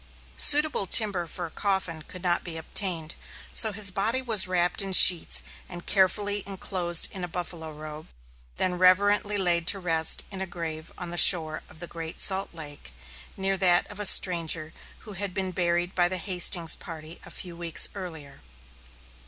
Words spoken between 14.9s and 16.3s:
who had been buried by the